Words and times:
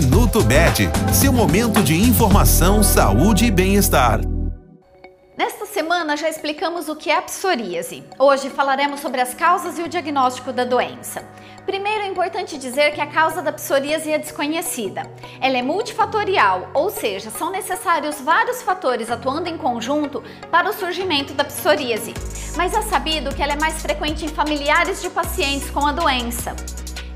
Minuto 0.00 0.44
Med, 0.44 0.88
seu 1.12 1.32
momento 1.32 1.82
de 1.82 1.92
informação, 1.92 2.84
saúde 2.84 3.46
e 3.46 3.50
bem-estar. 3.50 4.20
Nesta 5.36 5.66
semana 5.66 6.16
já 6.16 6.28
explicamos 6.28 6.88
o 6.88 6.94
que 6.94 7.10
é 7.10 7.16
a 7.16 7.22
psoríase. 7.22 8.04
Hoje 8.16 8.48
falaremos 8.48 9.00
sobre 9.00 9.20
as 9.20 9.34
causas 9.34 9.76
e 9.76 9.82
o 9.82 9.88
diagnóstico 9.88 10.52
da 10.52 10.62
doença. 10.62 11.24
Primeiro 11.66 12.04
é 12.04 12.06
importante 12.06 12.56
dizer 12.56 12.92
que 12.92 13.00
a 13.00 13.08
causa 13.08 13.42
da 13.42 13.50
psoríase 13.50 14.12
é 14.12 14.18
desconhecida. 14.18 15.02
Ela 15.40 15.58
é 15.58 15.62
multifatorial, 15.62 16.70
ou 16.74 16.90
seja, 16.90 17.32
são 17.32 17.50
necessários 17.50 18.20
vários 18.20 18.62
fatores 18.62 19.10
atuando 19.10 19.48
em 19.48 19.58
conjunto 19.58 20.22
para 20.48 20.70
o 20.70 20.72
surgimento 20.72 21.34
da 21.34 21.42
psoríase. 21.42 22.14
Mas 22.56 22.72
é 22.72 22.82
sabido 22.82 23.34
que 23.34 23.42
ela 23.42 23.54
é 23.54 23.58
mais 23.58 23.82
frequente 23.82 24.24
em 24.24 24.28
familiares 24.28 25.02
de 25.02 25.10
pacientes 25.10 25.68
com 25.70 25.84
a 25.84 25.90
doença. 25.90 26.54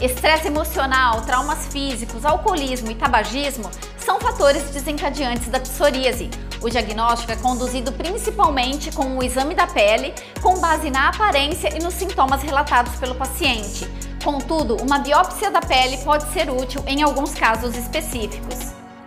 Estresse 0.00 0.46
emocional, 0.46 1.20
traumas 1.26 1.66
físicos, 1.66 2.24
alcoolismo 2.24 2.90
e 2.90 2.94
tabagismo 2.94 3.70
são 3.98 4.18
fatores 4.18 4.62
desencadeantes 4.70 5.48
da 5.48 5.60
psoríase. 5.60 6.30
O 6.62 6.70
diagnóstico 6.70 7.32
é 7.32 7.36
conduzido 7.36 7.92
principalmente 7.92 8.90
com 8.92 9.18
o 9.18 9.22
exame 9.22 9.54
da 9.54 9.66
pele, 9.66 10.14
com 10.40 10.58
base 10.58 10.90
na 10.90 11.10
aparência 11.10 11.76
e 11.76 11.82
nos 11.82 11.92
sintomas 11.92 12.42
relatados 12.42 12.94
pelo 12.96 13.14
paciente. 13.14 13.86
Contudo, 14.24 14.76
uma 14.76 14.98
biópsia 15.00 15.50
da 15.50 15.60
pele 15.60 15.98
pode 15.98 16.24
ser 16.32 16.50
útil 16.50 16.82
em 16.86 17.02
alguns 17.02 17.34
casos 17.34 17.76
específicos. 17.76 18.72